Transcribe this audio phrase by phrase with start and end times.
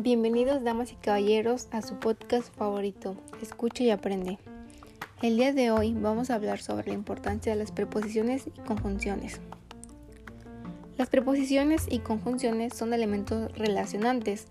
[0.00, 4.38] Bienvenidos damas y caballeros a su podcast favorito, Escucha y aprende.
[5.22, 9.40] El día de hoy vamos a hablar sobre la importancia de las preposiciones y conjunciones.
[10.96, 14.46] Las preposiciones y conjunciones son elementos relacionantes.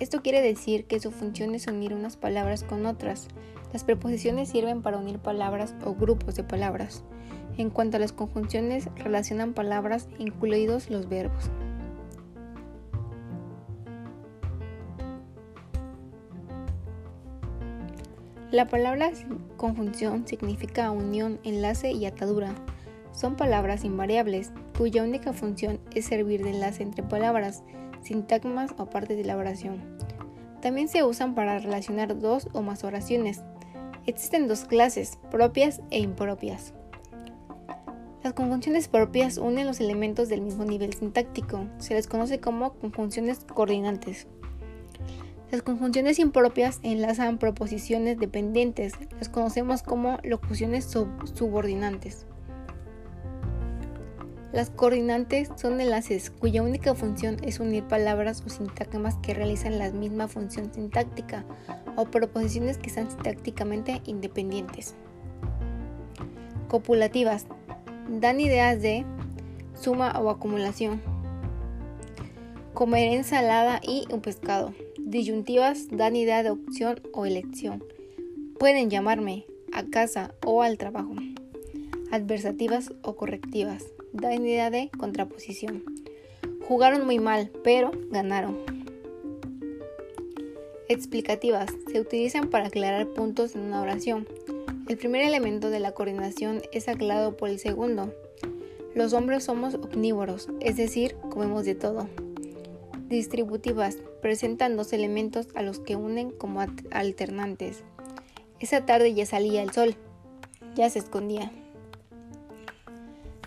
[0.00, 3.28] Esto quiere decir que su función es unir unas palabras con otras.
[3.74, 7.04] Las preposiciones sirven para unir palabras o grupos de palabras.
[7.58, 11.50] En cuanto a las conjunciones, relacionan palabras incluidos los verbos.
[18.54, 19.10] La palabra
[19.56, 22.54] conjunción significa unión, enlace y atadura.
[23.10, 27.64] Son palabras invariables, cuya única función es servir de enlace entre palabras,
[28.00, 29.82] sintagmas o partes de la oración.
[30.62, 33.42] También se usan para relacionar dos o más oraciones.
[34.06, 36.74] Existen dos clases, propias e impropias.
[38.22, 41.66] Las conjunciones propias unen los elementos del mismo nivel sintáctico.
[41.78, 44.28] Se les conoce como conjunciones coordinantes.
[45.54, 52.26] Las conjunciones impropias enlazan proposiciones dependientes, las conocemos como locuciones subordinantes.
[54.52, 59.92] Las coordinantes son enlaces cuya única función es unir palabras o sintagmas que realizan la
[59.92, 61.44] misma función sintáctica
[61.94, 64.96] o proposiciones que están sintácticamente independientes.
[66.66, 67.46] Copulativas
[68.08, 69.06] dan ideas de
[69.80, 71.00] suma o acumulación.
[72.72, 74.74] Comer ensalada y un pescado.
[75.04, 77.84] Disyuntivas dan idea de opción o elección.
[78.58, 81.14] Pueden llamarme a casa o al trabajo.
[82.10, 85.84] Adversativas o correctivas dan idea de contraposición.
[86.66, 88.56] Jugaron muy mal, pero ganaron.
[90.88, 94.26] Explicativas se utilizan para aclarar puntos en una oración.
[94.88, 98.10] El primer elemento de la coordinación es aclarado por el segundo.
[98.94, 102.08] Los hombres somos omnívoros, es decir, comemos de todo
[103.08, 107.84] distributivas presentan dos elementos a los que unen como alternantes.
[108.60, 109.96] Esa tarde ya salía el sol,
[110.74, 111.52] ya se escondía.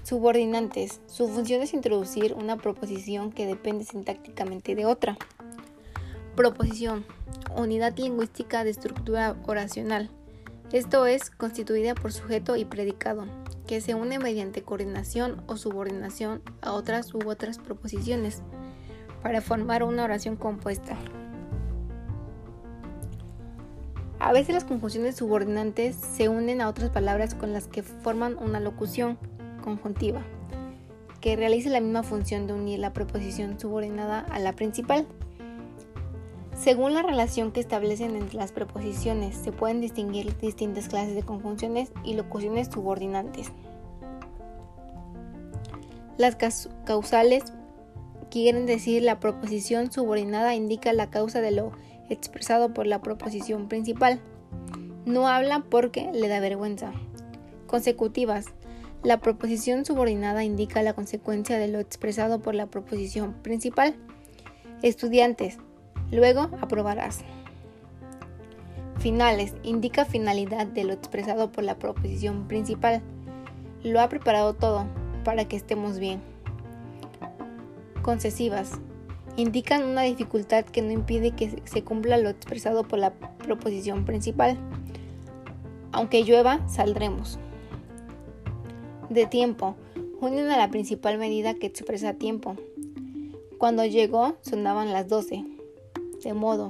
[0.03, 1.01] Subordinantes.
[1.07, 5.17] Su función es introducir una proposición que depende sintácticamente de otra.
[6.35, 7.06] Proposición.
[7.56, 10.09] Unidad lingüística de estructura oracional.
[10.72, 13.25] Esto es constituida por sujeto y predicado,
[13.67, 18.41] que se une mediante coordinación o subordinación a otras u otras proposiciones
[19.22, 20.95] para formar una oración compuesta.
[24.19, 28.59] A veces las conjunciones subordinantes se unen a otras palabras con las que forman una
[28.59, 29.17] locución
[29.63, 30.22] conjuntiva,
[31.22, 35.07] que realiza la misma función de unir la preposición subordinada a la principal.
[36.55, 41.91] Según la relación que establecen entre las preposiciones, se pueden distinguir distintas clases de conjunciones
[42.03, 43.51] y locuciones subordinantes.
[46.17, 46.35] Las
[46.85, 47.44] causales
[48.30, 51.72] quieren decir la proposición subordinada indica la causa de lo
[52.10, 54.20] expresado por la proposición principal.
[55.06, 56.94] No habla porque le da vergüenza.
[57.68, 58.46] Consecutivas.
[59.04, 63.96] La proposición subordinada indica la consecuencia de lo expresado por la proposición principal.
[64.82, 65.58] Estudiantes.
[66.12, 67.20] Luego aprobarás.
[69.00, 69.54] Finales.
[69.64, 73.02] Indica finalidad de lo expresado por la proposición principal.
[73.84, 74.86] Lo ha preparado todo
[75.24, 76.22] para que estemos bien
[78.07, 78.72] concesivas.
[79.35, 84.57] Indican una dificultad que no impide que se cumpla lo expresado por la proposición principal.
[85.91, 87.38] Aunque llueva, saldremos.
[89.09, 89.75] De tiempo.
[90.22, 92.56] Unen a la principal medida que expresa tiempo.
[93.57, 95.44] Cuando llegó, sonaban las 12.
[96.23, 96.69] De modo,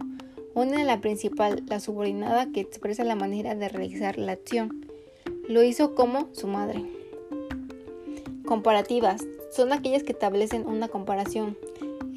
[0.55, 4.87] unen a la principal la subordinada que expresa la manera de realizar la acción.
[5.47, 6.83] Lo hizo como su madre.
[8.43, 11.57] Comparativas son aquellas que establecen una comparación.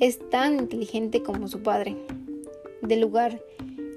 [0.00, 1.96] Es tan inteligente como su padre.
[2.82, 3.42] De lugar,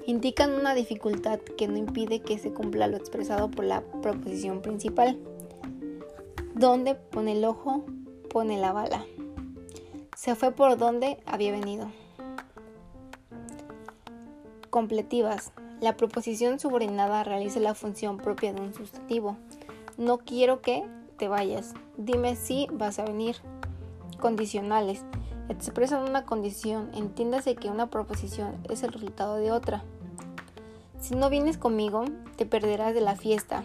[0.06, 5.18] indican una dificultad que no impide que se cumpla lo expresado por la proposición principal.
[6.54, 7.84] Donde pone el ojo,
[8.30, 9.06] pone la bala.
[10.16, 11.90] Se fue por donde había venido.
[14.70, 15.52] Completivas.
[15.80, 19.36] La proposición subordinada realiza la función propia de un sustantivo.
[19.96, 20.84] No quiero que
[21.16, 21.74] te vayas.
[21.96, 23.36] Dime si vas a venir.
[24.20, 25.02] Condicionales.
[25.48, 26.90] Expresan una condición.
[26.94, 29.84] Entiéndase que una proposición es el resultado de otra.
[31.00, 32.04] Si no vienes conmigo,
[32.36, 33.62] te perderás de la fiesta.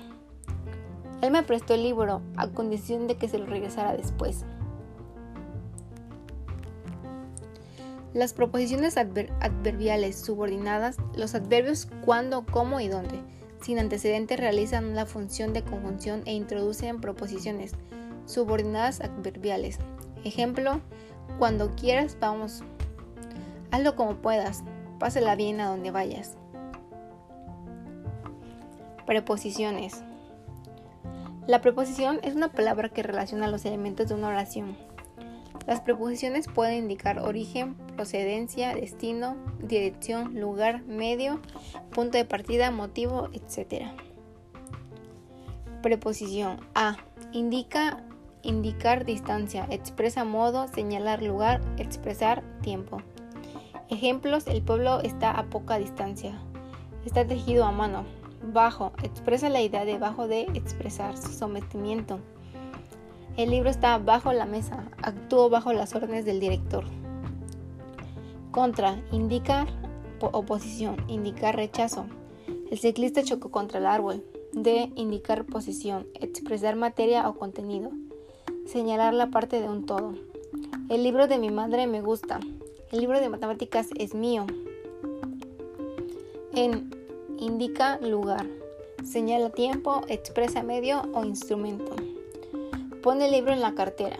[1.21, 4.45] Él me prestó el libro a condición de que se lo regresara después.
[8.13, 13.21] Las proposiciones adverbiales subordinadas, los adverbios cuándo, cómo y dónde
[13.61, 17.73] sin antecedentes realizan la función de conjunción e introducen proposiciones
[18.25, 19.79] subordinadas adverbiales.
[20.23, 20.81] Ejemplo,
[21.37, 22.63] cuando quieras vamos.
[23.71, 24.63] Hazlo como puedas.
[24.99, 26.37] Pásala bien a donde vayas.
[29.05, 30.03] Preposiciones.
[31.47, 34.77] La preposición es una palabra que relaciona los elementos de una oración.
[35.69, 41.39] Las preposiciones pueden indicar origen, procedencia, destino, dirección, lugar, medio,
[41.91, 43.83] punto de partida, motivo, etc.
[45.83, 46.97] Preposición A.
[47.33, 48.03] Indica
[48.41, 53.03] indicar distancia, expresa modo, señalar lugar, expresar tiempo.
[53.89, 56.33] Ejemplos, el pueblo está a poca distancia.
[57.05, 58.05] Está tejido a mano.
[58.41, 62.19] Bajo, expresa la idea de bajo de expresar su sometimiento.
[63.39, 66.83] El libro está bajo la mesa, actuó bajo las órdenes del director.
[68.51, 69.65] Contra, indicar
[70.19, 72.05] oposición, indicar rechazo.
[72.69, 74.25] El ciclista chocó contra el árbol.
[74.51, 77.91] De, indicar posición, expresar materia o contenido.
[78.65, 80.15] Señalar la parte de un todo.
[80.89, 82.41] El libro de mi madre me gusta.
[82.91, 84.47] El libro de matemáticas es mío.
[86.53, 86.93] En
[87.39, 88.45] indica lugar,
[89.05, 91.95] señala tiempo, expresa medio o instrumento.
[93.03, 94.17] Pone el libro en la cartera.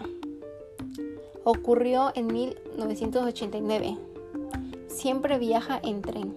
[1.44, 3.98] Ocurrió en 1989.
[4.88, 6.34] Siempre viaja en tren.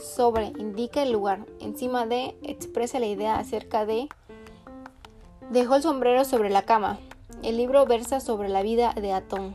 [0.00, 1.46] Sobre indica el lugar.
[1.60, 4.08] Encima de expresa la idea acerca de.
[5.50, 6.98] Dejó el sombrero sobre la cama.
[7.44, 9.54] El libro versa sobre la vida de Atón.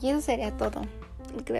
[0.00, 0.82] Y eso sería todo.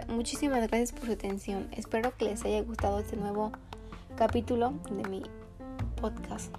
[0.08, 1.68] Muchísimas gracias por su atención.
[1.72, 3.50] Espero que les haya gustado este nuevo
[4.16, 5.22] capítulo de mi
[6.00, 6.54] podcast.